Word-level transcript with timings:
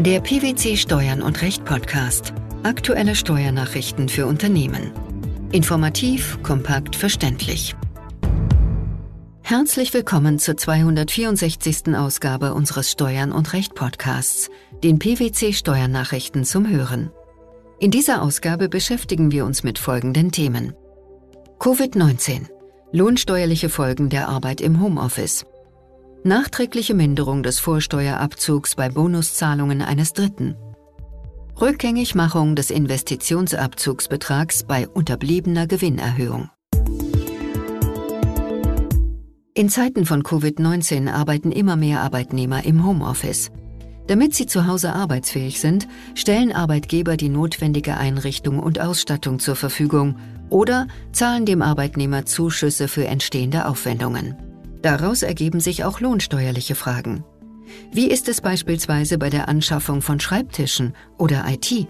Der 0.00 0.18
PwC 0.18 0.76
Steuern 0.76 1.22
und 1.22 1.40
Recht 1.40 1.64
Podcast. 1.64 2.34
Aktuelle 2.64 3.14
Steuernachrichten 3.14 4.08
für 4.08 4.26
Unternehmen. 4.26 4.90
Informativ, 5.52 6.42
kompakt, 6.42 6.96
verständlich. 6.96 7.76
Herzlich 9.42 9.94
willkommen 9.94 10.40
zur 10.40 10.56
264. 10.56 11.94
Ausgabe 11.94 12.54
unseres 12.54 12.90
Steuern 12.90 13.30
und 13.30 13.52
Recht 13.52 13.76
Podcasts, 13.76 14.50
den 14.82 14.98
PwC 14.98 15.52
Steuernachrichten 15.52 16.44
zum 16.44 16.68
Hören. 16.68 17.12
In 17.78 17.92
dieser 17.92 18.20
Ausgabe 18.20 18.68
beschäftigen 18.68 19.30
wir 19.30 19.44
uns 19.44 19.62
mit 19.62 19.78
folgenden 19.78 20.32
Themen. 20.32 20.74
Covid-19. 21.60 22.48
Lohnsteuerliche 22.90 23.68
Folgen 23.68 24.08
der 24.08 24.28
Arbeit 24.28 24.60
im 24.60 24.80
Homeoffice. 24.80 25.46
Nachträgliche 26.26 26.94
Minderung 26.94 27.42
des 27.42 27.60
Vorsteuerabzugs 27.60 28.76
bei 28.76 28.88
Bonuszahlungen 28.88 29.82
eines 29.82 30.14
Dritten. 30.14 30.56
Rückgängigmachung 31.60 32.56
des 32.56 32.70
Investitionsabzugsbetrags 32.70 34.64
bei 34.64 34.88
unterbliebener 34.88 35.66
Gewinnerhöhung. 35.66 36.48
In 39.52 39.68
Zeiten 39.68 40.06
von 40.06 40.22
Covid-19 40.22 41.12
arbeiten 41.12 41.52
immer 41.52 41.76
mehr 41.76 42.00
Arbeitnehmer 42.00 42.64
im 42.64 42.86
Homeoffice. 42.86 43.50
Damit 44.06 44.34
sie 44.34 44.46
zu 44.46 44.66
Hause 44.66 44.94
arbeitsfähig 44.94 45.60
sind, 45.60 45.88
stellen 46.14 46.52
Arbeitgeber 46.52 47.18
die 47.18 47.28
notwendige 47.28 47.98
Einrichtung 47.98 48.60
und 48.60 48.80
Ausstattung 48.80 49.40
zur 49.40 49.56
Verfügung 49.56 50.16
oder 50.48 50.88
zahlen 51.12 51.44
dem 51.44 51.60
Arbeitnehmer 51.60 52.24
Zuschüsse 52.24 52.88
für 52.88 53.04
entstehende 53.04 53.66
Aufwendungen. 53.66 54.53
Daraus 54.84 55.22
ergeben 55.22 55.60
sich 55.60 55.82
auch 55.82 56.00
lohnsteuerliche 56.00 56.74
Fragen. 56.74 57.24
Wie 57.90 58.10
ist 58.10 58.28
es 58.28 58.42
beispielsweise 58.42 59.16
bei 59.16 59.30
der 59.30 59.48
Anschaffung 59.48 60.02
von 60.02 60.20
Schreibtischen 60.20 60.94
oder 61.16 61.46
IT? 61.48 61.88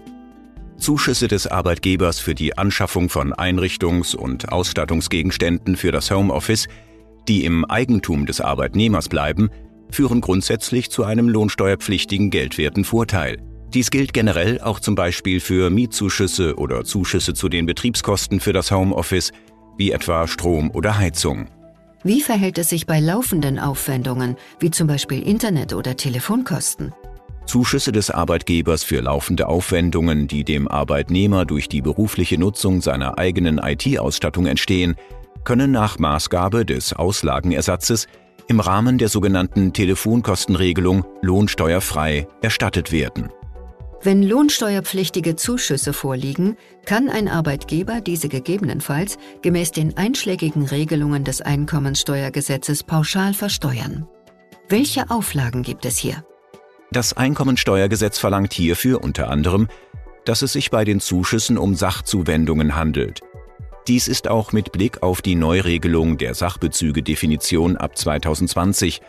Zuschüsse 0.77 1.27
des 1.27 1.45
Arbeitgebers 1.45 2.19
für 2.19 2.33
die 2.35 2.57
Anschaffung 2.57 3.09
von 3.09 3.33
Einrichtungs- 3.33 4.15
und 4.15 4.49
Ausstattungsgegenständen 4.49 5.75
für 5.75 5.91
das 5.91 6.09
Homeoffice, 6.09 6.69
die 7.27 7.43
im 7.43 7.65
Eigentum 7.65 8.27
des 8.27 8.39
Arbeitnehmers 8.39 9.09
bleiben, 9.09 9.49
führen 9.91 10.21
grundsätzlich 10.21 10.89
zu 10.89 11.03
einem 11.03 11.27
lohnsteuerpflichtigen 11.27 12.29
geldwerten 12.29 12.85
Vorteil. 12.85 13.41
Dies 13.73 13.91
gilt 13.91 14.13
generell 14.13 14.61
auch 14.61 14.79
zum 14.79 14.95
Beispiel 14.95 15.41
für 15.41 15.69
Mietzuschüsse 15.69 16.55
oder 16.55 16.85
Zuschüsse 16.85 17.33
zu 17.33 17.49
den 17.49 17.65
Betriebskosten 17.65 18.39
für 18.39 18.53
das 18.53 18.71
Homeoffice, 18.71 19.33
wie 19.77 19.91
etwa 19.91 20.29
Strom 20.29 20.71
oder 20.71 20.97
Heizung. 20.97 21.49
Wie 22.05 22.21
verhält 22.21 22.59
es 22.59 22.69
sich 22.69 22.85
bei 22.85 22.99
laufenden 22.99 23.57
Aufwendungen, 23.57 24.35
wie 24.59 24.69
zum 24.69 24.85
Beispiel 24.85 25.27
Internet- 25.27 25.73
oder 25.73 25.97
Telefonkosten? 25.97 26.93
Zuschüsse 27.47 27.91
des 27.91 28.11
Arbeitgebers 28.11 28.83
für 28.83 29.01
laufende 29.01 29.47
Aufwendungen, 29.47 30.27
die 30.27 30.43
dem 30.43 30.67
Arbeitnehmer 30.67 31.45
durch 31.45 31.67
die 31.67 31.81
berufliche 31.81 32.37
Nutzung 32.37 32.81
seiner 32.81 33.17
eigenen 33.17 33.57
IT-Ausstattung 33.57 34.45
entstehen, 34.45 34.93
können 35.45 35.71
nach 35.71 35.97
Maßgabe 35.97 36.63
des 36.63 36.93
Auslagenersatzes 36.93 38.05
im 38.47 38.59
Rahmen 38.59 38.99
der 38.99 39.09
sogenannten 39.09 39.73
Telefonkostenregelung 39.73 41.05
lohnsteuerfrei 41.23 42.27
erstattet 42.43 42.91
werden. 42.91 43.31
Wenn 44.05 44.21
lohnsteuerpflichtige 44.21 45.35
Zuschüsse 45.35 45.91
vorliegen, 45.91 46.57
kann 46.85 47.09
ein 47.09 47.27
Arbeitgeber 47.27 48.01
diese 48.01 48.29
gegebenenfalls 48.29 49.17
gemäß 49.41 49.71
den 49.71 49.97
einschlägigen 49.97 50.67
Regelungen 50.67 51.23
des 51.23 51.41
Einkommensteuergesetzes 51.41 52.83
pauschal 52.83 53.33
versteuern. 53.33 54.07
Welche 54.69 55.09
Auflagen 55.09 55.63
gibt 55.63 55.85
es 55.85 55.97
hier? 55.97 56.23
Das 56.91 57.17
Einkommensteuergesetz 57.17 58.19
verlangt 58.19 58.53
hierfür 58.53 59.03
unter 59.03 59.31
anderem, 59.31 59.69
dass 60.23 60.43
es 60.43 60.53
sich 60.53 60.69
bei 60.69 60.85
den 60.85 60.99
Zuschüssen 60.99 61.57
um 61.57 61.73
Sachzuwendungen 61.73 62.75
handelt. 62.75 63.21
Dies 63.87 64.07
ist 64.07 64.27
auch 64.27 64.51
mit 64.51 64.71
Blick 64.71 65.01
auf 65.01 65.23
die 65.23 65.33
Neuregelung 65.33 66.19
der 66.19 66.35
Sachbezüge-Definition 66.35 67.75
ab 67.75 67.97
2020 67.97 69.01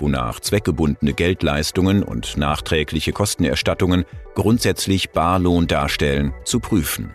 wonach 0.00 0.40
zweckgebundene 0.40 1.12
Geldleistungen 1.12 2.02
und 2.02 2.36
nachträgliche 2.36 3.12
Kostenerstattungen 3.12 4.04
grundsätzlich 4.34 5.10
Barlohn 5.10 5.66
darstellen, 5.66 6.32
zu 6.44 6.60
prüfen. 6.60 7.12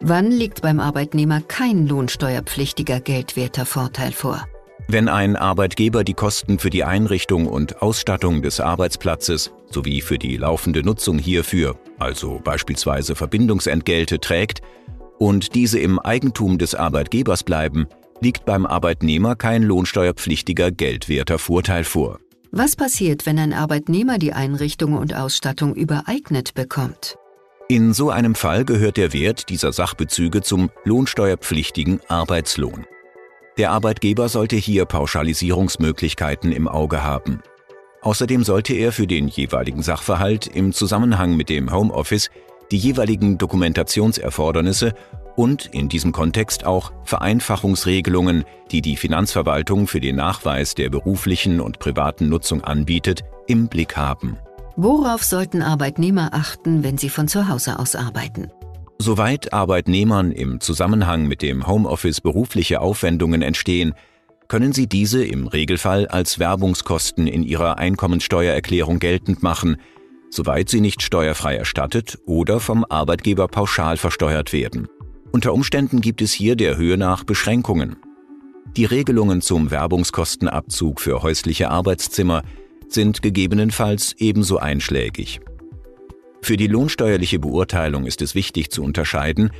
Wann 0.00 0.30
liegt 0.30 0.62
beim 0.62 0.80
Arbeitnehmer 0.80 1.40
kein 1.42 1.86
lohnsteuerpflichtiger 1.86 3.00
geldwerter 3.00 3.64
Vorteil 3.64 4.12
vor? 4.12 4.46
Wenn 4.88 5.08
ein 5.08 5.36
Arbeitgeber 5.36 6.02
die 6.02 6.14
Kosten 6.14 6.58
für 6.58 6.70
die 6.70 6.84
Einrichtung 6.84 7.46
und 7.46 7.82
Ausstattung 7.82 8.42
des 8.42 8.60
Arbeitsplatzes 8.60 9.52
sowie 9.70 10.00
für 10.00 10.18
die 10.18 10.36
laufende 10.36 10.82
Nutzung 10.82 11.18
hierfür, 11.18 11.78
also 11.98 12.40
beispielsweise 12.42 13.14
Verbindungsentgelte, 13.14 14.18
trägt 14.18 14.60
und 15.18 15.54
diese 15.54 15.78
im 15.78 16.00
Eigentum 16.00 16.58
des 16.58 16.74
Arbeitgebers 16.74 17.44
bleiben, 17.44 17.86
liegt 18.22 18.44
beim 18.44 18.66
Arbeitnehmer 18.66 19.36
kein 19.36 19.62
lohnsteuerpflichtiger 19.62 20.70
geldwerter 20.70 21.38
Vorteil 21.38 21.84
vor. 21.84 22.18
Was 22.52 22.76
passiert, 22.76 23.26
wenn 23.26 23.38
ein 23.38 23.52
Arbeitnehmer 23.52 24.18
die 24.18 24.32
Einrichtung 24.32 24.94
und 24.94 25.14
Ausstattung 25.14 25.74
übereignet 25.74 26.54
bekommt? 26.54 27.16
In 27.68 27.94
so 27.94 28.10
einem 28.10 28.34
Fall 28.34 28.64
gehört 28.64 28.98
der 28.98 29.12
Wert 29.12 29.48
dieser 29.48 29.72
Sachbezüge 29.72 30.42
zum 30.42 30.70
lohnsteuerpflichtigen 30.84 32.00
Arbeitslohn. 32.08 32.84
Der 33.58 33.70
Arbeitgeber 33.70 34.28
sollte 34.28 34.56
hier 34.56 34.84
Pauschalisierungsmöglichkeiten 34.84 36.52
im 36.52 36.68
Auge 36.68 37.02
haben. 37.02 37.40
Außerdem 38.02 38.44
sollte 38.44 38.74
er 38.74 38.92
für 38.92 39.06
den 39.06 39.28
jeweiligen 39.28 39.82
Sachverhalt 39.82 40.46
im 40.46 40.72
Zusammenhang 40.72 41.36
mit 41.36 41.48
dem 41.48 41.72
Homeoffice 41.72 42.30
die 42.70 42.78
jeweiligen 42.78 43.38
Dokumentationserfordernisse 43.38 44.94
und 45.36 45.66
in 45.66 45.88
diesem 45.88 46.12
Kontext 46.12 46.64
auch 46.64 46.92
Vereinfachungsregelungen, 47.04 48.44
die 48.70 48.82
die 48.82 48.96
Finanzverwaltung 48.96 49.86
für 49.86 50.00
den 50.00 50.16
Nachweis 50.16 50.74
der 50.74 50.90
beruflichen 50.90 51.60
und 51.60 51.78
privaten 51.78 52.28
Nutzung 52.28 52.62
anbietet, 52.62 53.22
im 53.46 53.68
Blick 53.68 53.96
haben. 53.96 54.38
Worauf 54.76 55.22
sollten 55.22 55.62
Arbeitnehmer 55.62 56.30
achten, 56.32 56.82
wenn 56.82 56.96
sie 56.96 57.10
von 57.10 57.28
zu 57.28 57.48
Hause 57.48 57.78
aus 57.78 57.94
arbeiten? 57.94 58.50
Soweit 58.98 59.52
Arbeitnehmern 59.52 60.32
im 60.32 60.60
Zusammenhang 60.60 61.26
mit 61.26 61.42
dem 61.42 61.66
Homeoffice 61.66 62.20
berufliche 62.20 62.80
Aufwendungen 62.80 63.42
entstehen, 63.42 63.94
können 64.48 64.72
sie 64.72 64.86
diese 64.86 65.24
im 65.24 65.46
Regelfall 65.46 66.06
als 66.06 66.38
Werbungskosten 66.38 67.26
in 67.26 67.42
ihrer 67.42 67.78
Einkommensteuererklärung 67.78 68.98
geltend 68.98 69.42
machen, 69.42 69.76
soweit 70.30 70.68
sie 70.68 70.80
nicht 70.80 71.02
steuerfrei 71.02 71.56
erstattet 71.56 72.18
oder 72.26 72.60
vom 72.60 72.84
Arbeitgeber 72.88 73.48
pauschal 73.48 73.96
versteuert 73.96 74.52
werden. 74.52 74.88
Unter 75.32 75.54
Umständen 75.54 76.02
gibt 76.02 76.20
es 76.20 76.30
hier 76.30 76.56
der 76.56 76.76
Höhe 76.76 76.98
nach 76.98 77.24
Beschränkungen. 77.24 77.96
Die 78.76 78.84
Regelungen 78.84 79.40
zum 79.40 79.70
Werbungskostenabzug 79.70 81.00
für 81.00 81.22
häusliche 81.22 81.70
Arbeitszimmer 81.70 82.42
sind 82.88 83.22
gegebenenfalls 83.22 84.14
ebenso 84.18 84.58
einschlägig. 84.58 85.40
Für 86.42 86.58
die 86.58 86.66
lohnsteuerliche 86.66 87.38
Beurteilung 87.38 88.04
ist 88.04 88.20
es 88.20 88.34
wichtig 88.34 88.70
zu 88.70 88.82
unterscheiden, 88.82 89.50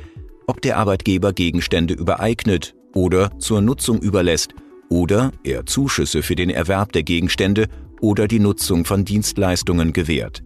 ob 0.45 0.61
der 0.61 0.77
Arbeitgeber 0.77 1.33
Gegenstände 1.33 1.95
übereignet 1.95 2.75
oder 2.93 3.31
zur 3.39 3.61
Nutzung 3.61 3.99
überlässt 3.99 4.53
oder 4.89 5.31
er 5.43 5.65
Zuschüsse 5.65 6.21
für 6.21 6.35
den 6.35 6.51
Erwerb 6.51 6.91
der 6.91 7.01
Gegenstände 7.01 7.67
oder 7.99 8.27
die 8.27 8.39
Nutzung 8.39 8.85
von 8.85 9.05
Dienstleistungen 9.05 9.91
gewährt. 9.91 10.43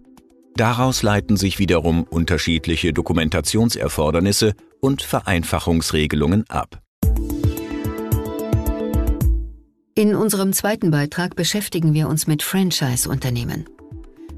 Daraus 0.58 1.04
leiten 1.04 1.36
sich 1.36 1.60
wiederum 1.60 2.02
unterschiedliche 2.02 2.92
Dokumentationserfordernisse 2.92 4.54
und 4.80 5.02
Vereinfachungsregelungen 5.02 6.50
ab. 6.50 6.80
In 9.94 10.16
unserem 10.16 10.52
zweiten 10.52 10.90
Beitrag 10.90 11.36
beschäftigen 11.36 11.94
wir 11.94 12.08
uns 12.08 12.26
mit 12.26 12.42
Franchise-Unternehmen. 12.42 13.66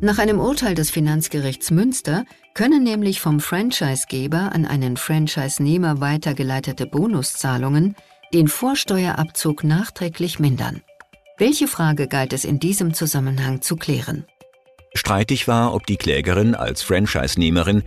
Nach 0.02 0.18
einem 0.18 0.40
Urteil 0.40 0.74
des 0.74 0.90
Finanzgerichts 0.90 1.70
Münster 1.70 2.26
können 2.52 2.82
nämlich 2.84 3.18
vom 3.22 3.40
Franchisegeber 3.40 4.52
an 4.52 4.66
einen 4.66 4.98
Franchise-Nehmer 4.98 6.02
weitergeleitete 6.02 6.84
Bonuszahlungen 6.84 7.96
den 8.34 8.48
Vorsteuerabzug 8.48 9.64
nachträglich 9.64 10.38
mindern. 10.38 10.82
Welche 11.38 11.66
Frage 11.66 12.08
galt 12.08 12.34
es 12.34 12.44
in 12.44 12.60
diesem 12.60 12.92
Zusammenhang 12.92 13.62
zu 13.62 13.76
klären? 13.76 14.26
Streitig 15.00 15.48
war, 15.48 15.72
ob 15.74 15.86
die 15.86 15.96
Klägerin 15.96 16.54
als 16.54 16.82
Franchise-Nehmerin 16.82 17.84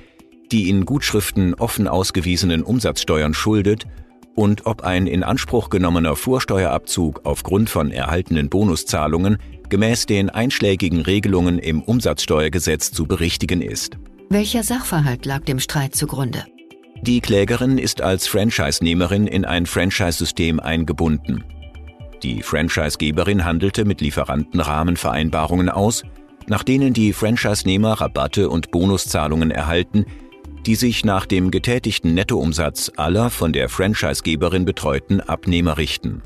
die 0.52 0.68
in 0.68 0.84
Gutschriften 0.84 1.54
offen 1.54 1.88
ausgewiesenen 1.88 2.64
Umsatzsteuern 2.64 3.36
schuldet 3.36 3.86
und 4.34 4.66
ob 4.66 4.82
ein 4.82 5.06
in 5.06 5.22
Anspruch 5.22 5.70
genommener 5.70 6.16
Vorsteuerabzug 6.16 7.22
aufgrund 7.24 7.70
von 7.70 7.92
erhaltenen 7.92 8.50
Bonuszahlungen 8.50 9.38
gemäß 9.70 10.08
den 10.08 10.32
einschlägigen 10.32 11.02
Regelungen 11.02 11.60
im 11.60 11.84
Umsatzsteuergesetz 11.84 12.92
zu 12.92 13.06
berichtigen 13.06 13.62
ist. 13.62 14.00
Welcher 14.32 14.64
Sachverhalt 14.64 15.28
lag 15.28 15.44
dem 15.44 15.60
Streit 15.60 15.94
zugrunde? 15.94 16.44
Die 17.04 17.22
Klägerin 17.22 17.78
ist 17.78 18.02
als 18.02 18.26
Franchise-Nehmerin 18.26 19.28
in 19.28 19.46
ein 19.46 19.68
Franchise-System 19.68 20.60
eingebunden. 20.60 21.44
Die 22.24 22.42
Franchise-Geberin 22.42 23.46
handelte 23.46 23.86
mit 23.86 24.02
Lieferanten 24.02 24.60
Rahmenvereinbarungen 24.60 25.70
aus, 25.70 26.04
nach 26.50 26.64
denen 26.64 26.94
die 26.94 27.14
Franchise-Nehmer 27.14 27.94
Rabatte 27.94 28.50
und 28.50 28.72
Bonuszahlungen 28.72 29.52
erhalten, 29.52 30.06
die 30.66 30.76
sich 30.76 31.04
nach 31.04 31.26
dem 31.26 31.52
getätigten 31.52 32.14
Nettoumsatz 32.14 32.92
aller 32.96 33.30
von 33.30 33.54
der 33.54 33.70
Franchisegeberin 33.70 34.66
betreuten 34.66 35.20
Abnehmer 35.20 35.78
richten. 35.78 36.24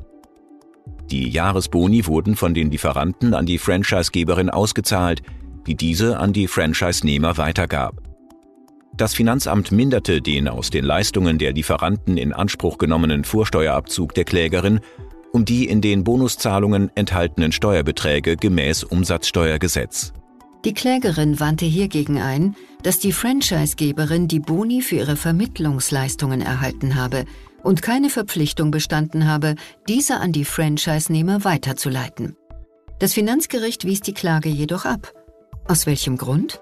Die 1.10 1.30
Jahresboni 1.30 2.06
wurden 2.06 2.36
von 2.36 2.54
den 2.54 2.70
Lieferanten 2.70 3.34
an 3.34 3.46
die 3.46 3.58
Franchisegeberin 3.58 4.50
ausgezahlt, 4.50 5.22
die 5.66 5.76
diese 5.76 6.18
an 6.18 6.34
die 6.34 6.48
Franchise-Nehmer 6.48 7.38
weitergab. 7.38 8.02
Das 8.96 9.14
Finanzamt 9.14 9.72
minderte 9.72 10.22
den 10.22 10.48
aus 10.48 10.70
den 10.70 10.84
Leistungen 10.84 11.38
der 11.38 11.54
Lieferanten 11.54 12.18
in 12.18 12.34
Anspruch 12.34 12.78
genommenen 12.78 13.24
Vorsteuerabzug 13.24 14.14
der 14.16 14.26
Klägerin 14.26 14.80
um 15.34 15.46
die 15.46 15.66
in 15.66 15.82
den 15.82 16.04
Bonuszahlungen 16.04 16.92
enthaltenen 16.96 17.52
Steuerbeträge 17.52 18.38
gemäß 18.38 18.84
Umsatzsteuergesetz. 18.84 20.14
Die 20.66 20.74
Klägerin 20.74 21.40
wandte 21.40 21.66
hiergegen 21.66 22.20
ein, 22.20 22.56
dass 22.84 23.00
die 23.00 23.12
Franchisegeberin 23.12 24.28
die 24.28 24.40
Boni 24.40 24.82
für 24.82 24.96
ihre 24.96 25.16
Vermittlungsleistungen 25.16 26.42
erhalten 26.42 26.96
habe 26.96 27.26
und 27.64 27.82
keine 27.82 28.10
Verpflichtung 28.10 28.72
bestanden 28.72 29.28
habe, 29.28 29.56
diese 29.88 30.18
an 30.18 30.32
die 30.32 30.46
Franchise-Nehmer 30.46 31.44
weiterzuleiten. 31.44 32.36
Das 33.00 33.14
Finanzgericht 33.14 33.86
wies 33.86 34.02
die 34.02 34.14
Klage 34.14 34.50
jedoch 34.50 34.86
ab. 34.86 35.14
Aus 35.68 35.86
welchem 35.86 36.18
Grund? 36.18 36.62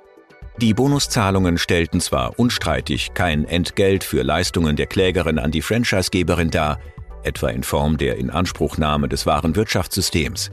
Die 0.61 0.73
Bonuszahlungen 0.73 1.57
stellten 1.57 1.99
zwar 1.99 2.39
unstreitig 2.39 3.13
kein 3.13 3.45
Entgelt 3.45 4.03
für 4.03 4.23
Leistungen 4.23 4.75
der 4.75 4.87
Klägerin 4.87 5.37
an 5.37 5.51
die 5.51 5.61
Franchisegeberin 5.61 6.49
dar, 6.49 6.79
etwa 7.25 7.49
in 7.49 7.63
Form 7.63 7.97
der 7.97 8.17
Inanspruchnahme 8.17 9.09
des 9.09 9.25
wahren 9.25 9.55
Wirtschaftssystems. 9.55 10.51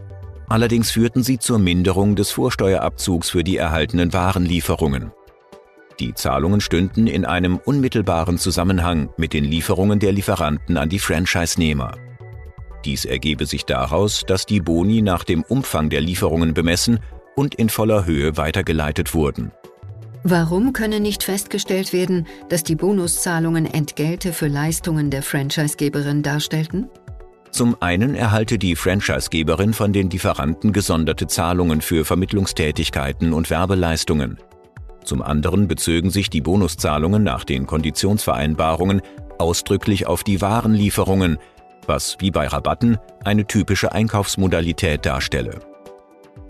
Allerdings 0.49 0.91
führten 0.91 1.23
sie 1.23 1.39
zur 1.39 1.59
Minderung 1.59 2.17
des 2.17 2.31
Vorsteuerabzugs 2.31 3.31
für 3.31 3.45
die 3.45 3.57
erhaltenen 3.57 4.13
Warenlieferungen. 4.13 5.13
Die 6.01 6.15
Zahlungen 6.15 6.61
stünden 6.61 7.07
in 7.07 7.25
einem 7.25 7.59
unmittelbaren 7.59 8.39
Zusammenhang 8.39 9.11
mit 9.17 9.33
den 9.33 9.45
Lieferungen 9.45 9.99
der 9.99 10.13
Lieferanten 10.13 10.77
an 10.77 10.89
die 10.89 10.99
Franchise-Nehmer. 10.99 11.93
Dies 12.85 13.05
ergebe 13.05 13.47
sich 13.47 13.65
daraus, 13.65 14.25
dass 14.27 14.45
die 14.45 14.61
Boni 14.61 15.03
nach 15.03 15.25
dem 15.25 15.43
Umfang 15.43 15.91
der 15.91 16.01
Lieferungen 16.01 16.55
bemessen 16.55 16.99
und 17.37 17.55
in 17.55 17.69
voller 17.69 18.05
Höhe 18.05 18.37
weitergeleitet 18.37 19.15
wurden. 19.15 19.53
Warum 20.25 20.73
könne 20.73 21.01
nicht 21.01 21.25
festgestellt 21.25 21.93
werden, 21.93 22.27
dass 22.49 22.63
die 22.63 22.77
Bonuszahlungen 22.77 23.67
Entgelte 23.67 24.33
für 24.33 24.47
Leistungen 24.47 25.11
der 25.11 25.23
Franchisegeberin 25.23 26.23
darstellten? 26.23 26.89
Zum 27.51 27.77
einen 27.81 28.15
erhalte 28.15 28.57
die 28.57 28.77
Franchisegeberin 28.77 29.75
von 29.75 29.93
den 29.93 30.11
Lieferanten 30.11 30.73
gesonderte 30.73 31.27
Zahlungen 31.27 31.81
für 31.81 32.05
Vermittlungstätigkeiten 32.05 33.33
und 33.33 33.51
Werbeleistungen. 33.51 34.39
Zum 35.05 35.23
anderen 35.23 35.67
bezögen 35.67 36.11
sich 36.11 36.31
die 36.31 36.41
Bonuszahlungen 36.41 37.25
nach 37.25 37.45
den 37.45 37.67
Konditionsvereinbarungen 37.67 39.03
ausdrücklich 39.39 40.07
auf 40.07 40.23
die 40.23 40.41
Warenlieferungen, 40.41 41.39
was 41.87 42.17
wie 42.21 42.31
bei 42.31 42.47
Rabatten 42.47 42.97
eine 43.25 43.47
typische 43.47 43.91
Einkaufsmodalität 43.91 45.05
darstelle. 45.05 45.72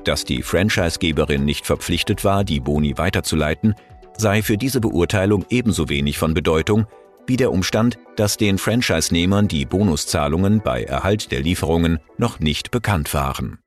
Dass 0.04 0.24
die 0.24 0.42
Franchisegeberin 0.42 1.44
nicht 1.44 1.66
verpflichtet 1.66 2.24
war, 2.24 2.44
die 2.44 2.60
Boni 2.60 2.96
weiterzuleiten, 2.98 3.74
sei 4.16 4.42
für 4.42 4.58
diese 4.58 4.80
Beurteilung 4.80 5.44
ebenso 5.48 5.88
wenig 5.88 6.18
von 6.18 6.34
Bedeutung 6.34 6.86
wie 7.26 7.36
der 7.36 7.52
Umstand, 7.52 7.98
dass 8.16 8.36
den 8.36 8.58
Franchise-Nehmern 8.58 9.46
die 9.46 9.64
Bonuszahlungen 9.64 10.60
bei 10.60 10.82
Erhalt 10.82 11.30
der 11.30 11.40
Lieferungen 11.40 12.00
noch 12.18 12.40
nicht 12.40 12.72
bekannt 12.72 13.14
waren. 13.14 13.60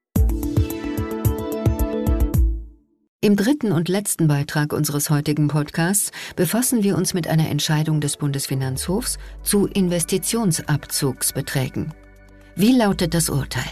Im 3.22 3.38
dritten 3.38 3.72
und 3.72 3.88
letzten 3.90 4.28
Beitrag 4.28 4.72
unseres 4.72 5.10
heutigen 5.10 5.48
Podcasts 5.48 6.12
befassen 6.36 6.84
wir 6.84 6.96
uns 6.96 7.16
mit 7.16 7.28
einer 7.28 7.50
Entscheidung 7.50 8.02
des 8.02 8.18
Bundesfinanzhofs 8.18 9.18
zu 9.42 9.66
Investitionsabzugsbeträgen. 9.66 11.92
Wie 12.56 12.78
lautet 12.78 13.16
das 13.16 13.30
Urteil? 13.30 13.66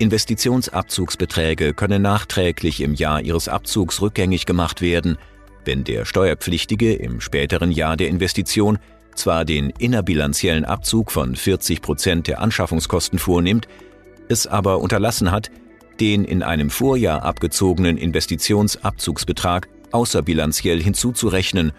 Investitionsabzugsbeträge 0.00 1.74
können 1.74 2.00
nachträglich 2.00 2.80
im 2.80 2.94
Jahr 2.94 3.20
ihres 3.20 3.48
Abzugs 3.48 4.00
rückgängig 4.00 4.46
gemacht 4.46 4.80
werden, 4.80 5.18
wenn 5.66 5.84
der 5.84 6.06
Steuerpflichtige 6.06 6.94
im 6.94 7.20
späteren 7.20 7.70
Jahr 7.70 7.98
der 7.98 8.08
Investition 8.08 8.78
zwar 9.14 9.44
den 9.44 9.68
innerbilanziellen 9.78 10.64
Abzug 10.64 11.12
von 11.12 11.36
40 11.36 11.82
Prozent 11.82 12.28
der 12.28 12.40
Anschaffungskosten 12.40 13.18
vornimmt, 13.18 13.68
es 14.30 14.46
aber 14.46 14.80
unterlassen 14.80 15.30
hat, 15.30 15.50
den 16.00 16.24
in 16.24 16.42
einem 16.42 16.70
Vorjahr 16.70 17.22
abgezogenen 17.22 17.98
Investitionsabzugsbetrag 17.98 19.68
außerbilanziell 19.92 20.82
hinzuzurechnen 20.82 21.72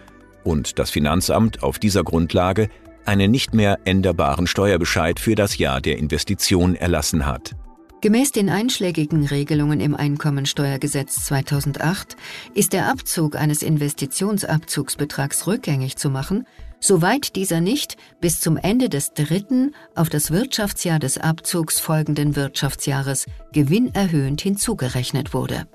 und 0.44 0.78
das 0.78 0.90
Finanzamt 0.90 1.64
auf 1.64 1.80
dieser 1.80 2.04
Grundlage 2.04 2.68
einen 3.04 3.32
nicht 3.32 3.52
mehr 3.52 3.80
änderbaren 3.84 4.46
Steuerbescheid 4.46 5.18
für 5.18 5.34
das 5.34 5.58
Jahr 5.58 5.80
der 5.80 5.98
Investition 5.98 6.76
erlassen 6.76 7.26
hat. 7.26 7.56
Gemäß 8.02 8.32
den 8.32 8.50
einschlägigen 8.50 9.24
Regelungen 9.26 9.78
im 9.78 9.94
Einkommensteuergesetz 9.94 11.24
2008 11.26 12.16
ist 12.52 12.72
der 12.72 12.88
Abzug 12.88 13.36
eines 13.36 13.62
Investitionsabzugsbetrags 13.62 15.46
rückgängig 15.46 15.96
zu 15.96 16.10
machen, 16.10 16.44
soweit 16.80 17.36
dieser 17.36 17.60
nicht 17.60 17.96
bis 18.20 18.40
zum 18.40 18.56
Ende 18.56 18.88
des 18.88 19.12
dritten 19.12 19.72
auf 19.94 20.08
das 20.08 20.32
Wirtschaftsjahr 20.32 20.98
des 20.98 21.16
Abzugs 21.16 21.78
folgenden 21.78 22.34
Wirtschaftsjahres 22.34 23.26
gewinnerhöhend 23.52 24.40
hinzugerechnet 24.40 25.32
wurde. 25.32 25.68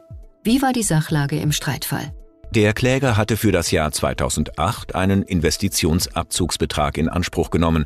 Wie 0.43 0.61
war 0.61 0.73
die 0.73 0.83
Sachlage 0.83 1.39
im 1.39 1.53
Streitfall? 1.53 2.11
Der 2.53 2.73
Kläger 2.73 3.15
hatte 3.15 3.37
für 3.37 3.53
das 3.53 3.71
Jahr 3.71 3.93
2008 3.93 4.95
einen 4.95 5.23
Investitionsabzugsbetrag 5.23 6.97
in 6.97 7.07
Anspruch 7.07 7.51
genommen, 7.51 7.85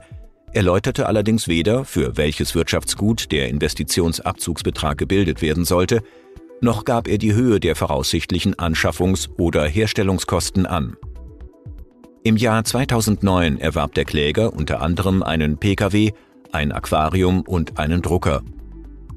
erläuterte 0.53 1.07
allerdings 1.07 1.47
weder, 1.47 1.85
für 1.85 2.17
welches 2.17 2.55
Wirtschaftsgut 2.55 3.31
der 3.31 3.49
Investitionsabzugsbetrag 3.49 4.97
gebildet 4.97 5.41
werden 5.41 5.65
sollte, 5.65 6.01
noch 6.61 6.85
gab 6.85 7.07
er 7.07 7.17
die 7.17 7.33
Höhe 7.33 7.59
der 7.59 7.75
voraussichtlichen 7.75 8.55
Anschaffungs- 8.55 9.29
oder 9.37 9.65
Herstellungskosten 9.65 10.65
an. 10.65 10.95
Im 12.23 12.37
Jahr 12.37 12.63
2009 12.63 13.57
erwarb 13.57 13.95
der 13.95 14.05
Kläger 14.05 14.53
unter 14.53 14.81
anderem 14.81 15.23
einen 15.23 15.57
Pkw, 15.57 16.11
ein 16.51 16.71
Aquarium 16.71 17.41
und 17.41 17.79
einen 17.79 18.03
Drucker. 18.03 18.43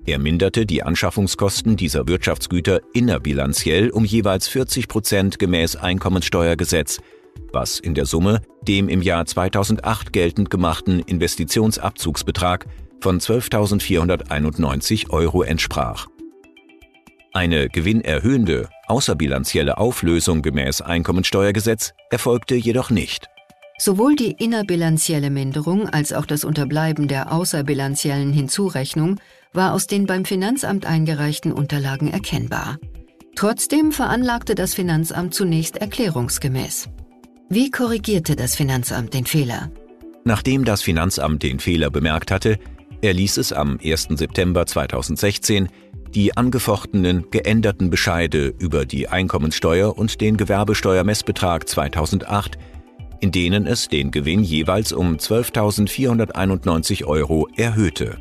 Er 0.06 0.18
minderte 0.18 0.64
die 0.64 0.82
Anschaffungskosten 0.82 1.76
dieser 1.76 2.06
Wirtschaftsgüter 2.08 2.80
innerbilanziell 2.94 3.90
um 3.90 4.04
jeweils 4.04 4.48
40 4.48 4.88
Prozent 4.88 5.38
gemäß 5.38 5.76
Einkommensteuergesetz– 5.76 7.00
was 7.52 7.78
in 7.78 7.94
der 7.94 8.06
Summe 8.06 8.40
dem 8.62 8.88
im 8.88 9.02
Jahr 9.02 9.26
2008 9.26 10.12
geltend 10.12 10.50
gemachten 10.50 11.00
Investitionsabzugsbetrag 11.00 12.66
von 13.00 13.20
12.491 13.20 15.10
Euro 15.10 15.42
entsprach. 15.42 16.06
Eine 17.32 17.68
gewinnerhöhende, 17.68 18.68
außerbilanzielle 18.86 19.76
Auflösung 19.76 20.40
gemäß 20.40 20.80
Einkommensteuergesetz 20.80 21.92
erfolgte 22.10 22.54
jedoch 22.54 22.90
nicht. 22.90 23.28
Sowohl 23.76 24.14
die 24.14 24.30
innerbilanzielle 24.30 25.30
Minderung 25.30 25.88
als 25.88 26.12
auch 26.12 26.26
das 26.26 26.44
Unterbleiben 26.44 27.08
der 27.08 27.32
außerbilanziellen 27.32 28.32
Hinzurechnung 28.32 29.20
war 29.52 29.72
aus 29.72 29.88
den 29.88 30.06
beim 30.06 30.24
Finanzamt 30.24 30.86
eingereichten 30.86 31.52
Unterlagen 31.52 32.12
erkennbar. 32.12 32.78
Trotzdem 33.34 33.90
veranlagte 33.90 34.54
das 34.54 34.74
Finanzamt 34.74 35.34
zunächst 35.34 35.76
erklärungsgemäß. 35.76 36.88
Wie 37.54 37.70
korrigierte 37.70 38.34
das 38.34 38.56
Finanzamt 38.56 39.14
den 39.14 39.26
Fehler? 39.26 39.70
Nachdem 40.24 40.64
das 40.64 40.82
Finanzamt 40.82 41.44
den 41.44 41.60
Fehler 41.60 41.88
bemerkt 41.88 42.32
hatte, 42.32 42.58
erließ 43.00 43.36
es 43.36 43.52
am 43.52 43.78
1. 43.80 44.08
September 44.16 44.66
2016 44.66 45.68
die 46.12 46.36
angefochtenen 46.36 47.30
geänderten 47.30 47.90
Bescheide 47.90 48.52
über 48.58 48.84
die 48.86 49.06
Einkommensteuer 49.06 49.96
und 49.96 50.20
den 50.20 50.36
Gewerbesteuermessbetrag 50.36 51.68
2008, 51.68 52.58
in 53.20 53.30
denen 53.30 53.68
es 53.68 53.86
den 53.86 54.10
Gewinn 54.10 54.42
jeweils 54.42 54.92
um 54.92 55.14
12.491 55.14 57.04
Euro 57.04 57.46
erhöhte. 57.54 58.18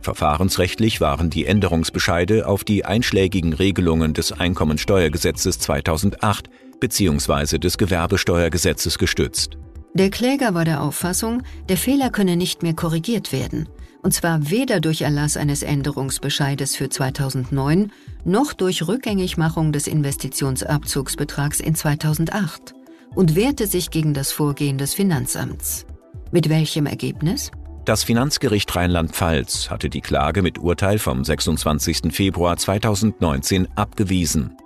Verfahrensrechtlich 0.00 1.00
waren 1.00 1.30
die 1.30 1.46
Änderungsbescheide 1.46 2.48
auf 2.48 2.64
die 2.64 2.84
einschlägigen 2.84 3.52
Regelungen 3.52 4.14
des 4.14 4.32
Einkommensteuergesetzes 4.32 5.60
2008 5.60 6.50
bzw. 6.82 7.58
des 7.58 7.78
Gewerbesteuergesetzes 7.78 8.98
gestützt. 8.98 9.56
Der 9.94 10.10
Kläger 10.10 10.54
war 10.54 10.64
der 10.64 10.82
Auffassung, 10.82 11.42
der 11.68 11.76
Fehler 11.76 12.10
könne 12.10 12.36
nicht 12.36 12.62
mehr 12.62 12.74
korrigiert 12.74 13.32
werden, 13.32 13.68
und 14.02 14.12
zwar 14.12 14.50
weder 14.50 14.80
durch 14.80 15.02
Erlass 15.02 15.36
eines 15.36 15.62
Änderungsbescheides 15.62 16.74
für 16.74 16.88
2009 16.88 17.92
noch 18.24 18.52
durch 18.52 18.86
Rückgängigmachung 18.88 19.72
des 19.72 19.86
Investitionsabzugsbetrags 19.86 21.60
in 21.60 21.74
2008 21.74 22.74
und 23.14 23.36
wehrte 23.36 23.66
sich 23.66 23.90
gegen 23.90 24.12
das 24.12 24.32
Vorgehen 24.32 24.78
des 24.78 24.94
Finanzamts. 24.94 25.86
Mit 26.32 26.48
welchem 26.48 26.86
Ergebnis? 26.86 27.50
Das 27.84 28.04
Finanzgericht 28.04 28.74
Rheinland-Pfalz 28.74 29.68
hatte 29.68 29.90
die 29.90 30.00
Klage 30.00 30.40
mit 30.40 30.58
Urteil 30.58 30.98
vom 30.98 31.24
26. 31.24 32.12
Februar 32.12 32.56
2019 32.56 33.68
abgewiesen. 33.76 34.56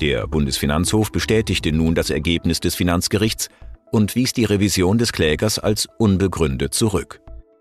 Der 0.00 0.26
Bundesfinanzhof 0.26 1.12
bestätigte 1.12 1.72
nun 1.72 1.94
das 1.94 2.10
Ergebnis 2.10 2.60
des 2.60 2.74
Finanzgerichts 2.74 3.48
und 3.92 4.14
wies 4.16 4.32
die 4.32 4.44
Revision 4.44 4.98
des 4.98 5.12
Klägers 5.12 5.58
als 5.58 5.88
unbegründet 5.98 6.74
zurück. 6.74 7.20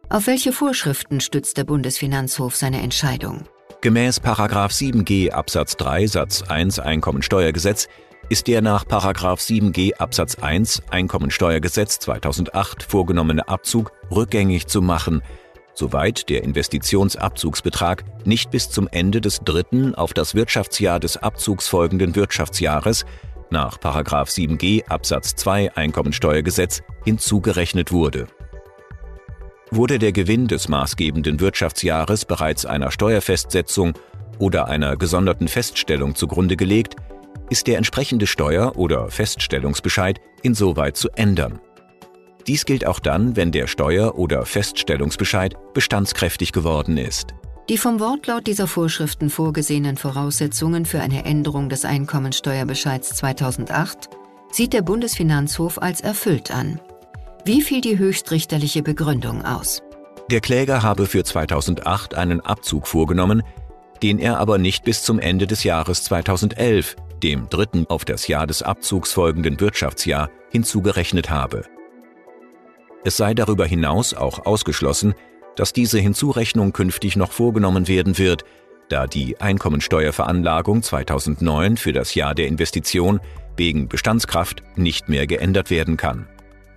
Auf 0.10 0.28
welche 0.28 0.52
Vorschriften 0.52 1.22
stützt 1.22 1.58
der 1.58 1.64
Bundesfinanzhof 1.64 2.56
seine 2.56 2.82
Entscheidung? 2.82 3.44
Gemäß 3.82 4.20
7g 4.72 5.32
Absatz 5.32 5.76
3 5.78 6.08
Satz 6.08 6.42
1 6.42 6.80
Einkommensteuergesetz 6.80 7.88
ist 8.30 8.48
der 8.48 8.62
nach 8.62 8.86
7g 8.86 9.96
Absatz 9.96 10.36
1 10.36 10.84
Einkommensteuergesetz 10.90 12.00
2008 12.00 12.82
vorgenommene 12.84 13.48
Abzug 13.48 13.92
rückgängig 14.10 14.68
zu 14.68 14.82
machen, 14.82 15.22
soweit 15.74 16.30
der 16.30 16.44
Investitionsabzugsbetrag 16.44 18.04
nicht 18.26 18.52
bis 18.52 18.70
zum 18.70 18.88
Ende 18.92 19.22
des 19.22 19.40
dritten 19.40 19.96
auf 19.96 20.14
das 20.14 20.36
Wirtschaftsjahr 20.36 21.00
des 21.00 21.18
Abzugs 21.18 21.68
folgenden 21.68 22.16
Wirtschaftsjahres 22.16 23.06
nach 23.50 23.78
7g 23.80 24.88
Absatz 24.88 25.36
2 25.36 25.76
Einkommensteuergesetz 25.76 26.82
hinzugerechnet 27.06 27.92
wurde. 27.92 28.28
Wurde 29.72 30.00
der 30.00 30.12
Gewinn 30.12 30.48
des 30.48 30.68
maßgebenden 30.68 31.40
Wirtschaftsjahres 31.40 32.26
bereits 32.26 32.66
einer 32.66 32.92
Steuerfestsetzung 32.92 33.94
oder 34.40 34.68
einer 34.68 34.98
gesonderten 34.98 35.48
Feststellung 35.48 36.16
zugrunde 36.16 36.58
gelegt, 36.58 36.96
ist 37.50 37.68
der 37.68 37.78
entsprechende 37.78 38.28
Steuer- 38.28 38.78
oder 38.78 39.10
Feststellungsbescheid 39.10 40.20
insoweit 40.42 40.98
zu 40.98 41.10
ändern. 41.16 41.60
Dies 42.48 42.66
gilt 42.66 42.86
auch 42.86 43.00
dann, 43.00 43.36
wenn 43.36 43.52
der 43.52 43.68
Steuer- 43.68 44.16
oder 44.16 44.46
Feststellungsbescheid 44.46 45.56
bestandskräftig 45.74 46.52
geworden 46.52 46.98
ist. 46.98 47.34
Die 47.70 47.78
vom 47.78 48.02
Wortlaut 48.02 48.46
dieser 48.46 48.68
Vorschriften 48.68 49.30
vorgesehenen 49.30 49.96
Voraussetzungen 49.96 50.86
für 50.86 51.00
eine 51.00 51.24
Änderung 51.24 51.70
des 51.70 51.86
Einkommensteuerbescheids 51.86 53.16
2008 53.16 54.10
sieht 54.52 54.74
der 54.74 54.82
Bundesfinanzhof 54.82 55.82
als 55.82 56.02
erfüllt 56.02 56.52
an. 56.52 56.82
Wie 57.46 57.62
fiel 57.62 57.82
die 57.82 57.98
höchstrichterliche 57.98 58.84
Begründung 58.84 59.46
aus? 59.46 59.82
Der 60.30 60.42
Kläger 60.42 60.84
habe 60.84 61.06
für 61.06 61.24
2008 61.24 62.16
einen 62.16 62.42
Abzug 62.42 62.88
vorgenommen, 62.88 63.44
den 64.02 64.20
er 64.20 64.40
aber 64.40 64.58
nicht 64.58 64.84
bis 64.84 65.04
zum 65.04 65.20
Ende 65.20 65.48
des 65.48 65.64
Jahres 65.64 66.04
2011, 66.04 66.98
dem 67.22 67.48
dritten 67.50 67.86
auf 67.88 68.04
das 68.04 68.28
Jahr 68.28 68.48
des 68.48 68.62
Abzugs 68.62 69.14
folgenden 69.14 69.60
Wirtschaftsjahr, 69.62 70.30
hinzugerechnet 70.52 71.30
habe. 71.30 71.64
Es 73.06 73.18
sei 73.18 73.34
darüber 73.34 73.66
hinaus 73.66 74.14
auch 74.14 74.46
ausgeschlossen, 74.46 75.14
dass 75.56 75.74
diese 75.74 76.00
Hinzurechnung 76.00 76.72
künftig 76.72 77.16
noch 77.16 77.32
vorgenommen 77.32 77.88
werden 77.88 78.18
wird, 78.18 78.46
da 78.90 79.08
die 79.08 79.40
Einkommensteuerveranlagung 79.42 80.84
2009 80.84 81.78
für 81.78 81.94
das 81.94 82.16
Jahr 82.16 82.34
der 82.34 82.48
Investition 82.48 83.20
wegen 83.58 83.88
Bestandskraft 83.88 84.64
nicht 84.76 85.10
mehr 85.10 85.28
geändert 85.28 85.70
werden 85.70 85.98
kann. 85.98 86.28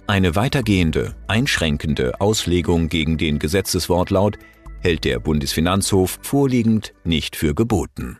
Eine 0.08 0.36
weitergehende, 0.36 1.16
einschränkende 1.26 2.20
Auslegung 2.20 2.88
gegen 2.88 3.18
den 3.18 3.38
Gesetzeswortlaut 3.38 4.38
hält 4.80 5.04
der 5.04 5.18
Bundesfinanzhof 5.20 6.18
vorliegend 6.22 6.92
nicht 7.04 7.34
für 7.36 7.54
geboten. 7.54 8.18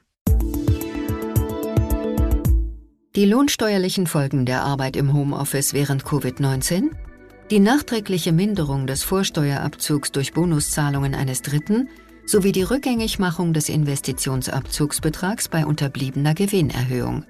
Die 3.15 3.25
lohnsteuerlichen 3.25 4.07
Folgen 4.07 4.47
der 4.47 4.63
Arbeit 4.63 4.97
im 4.97 5.13
Homeoffice 5.13 5.73
während 5.73 6.05
Covid-19 6.05 6.91
die 7.51 7.61
nachträgliche 7.61 8.33
Minderung 8.33 8.87
des 8.87 9.03
Vorsteuerabzugs 9.03 10.13
durch 10.13 10.33
Bonuszahlungen 10.33 11.15
eines 11.15 11.43
Dritten 11.43 11.89
sowie 12.27 12.53
die 12.53 12.65
Rückgängigmachung 12.65 13.53
des 13.53 13.69
Investitionsabzugsbetrags 13.69 15.49
bei 15.49 15.65
unterbliebener 15.65 16.35
Gewinnerhöhung. 16.35 17.25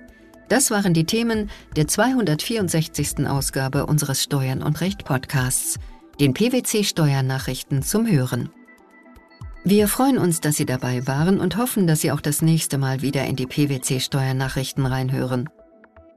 Das 0.48 0.70
waren 0.70 0.94
die 0.94 1.04
Themen 1.04 1.50
der 1.74 1.86
264. 1.86 3.26
Ausgabe 3.26 3.86
unseres 3.86 4.22
Steuern 4.22 4.62
und 4.62 4.80
Recht 4.80 5.04
Podcasts, 5.04 5.78
den 6.18 6.32
PwC 6.32 6.84
Steuernachrichten 6.84 7.82
zum 7.82 8.06
Hören. 8.06 8.48
Wir 9.64 9.88
freuen 9.88 10.16
uns, 10.16 10.40
dass 10.40 10.56
Sie 10.56 10.64
dabei 10.64 11.06
waren 11.08 11.40
und 11.40 11.56
hoffen, 11.56 11.86
dass 11.86 12.00
Sie 12.00 12.12
auch 12.12 12.20
das 12.20 12.40
nächste 12.40 12.78
Mal 12.78 13.02
wieder 13.02 13.24
in 13.24 13.34
die 13.36 13.46
PwC 13.46 13.98
Steuernachrichten 13.98 14.86
reinhören. 14.86 15.50